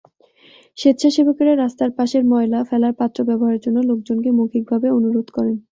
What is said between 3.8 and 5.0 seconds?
লোকজনকে মৌখিকভাবে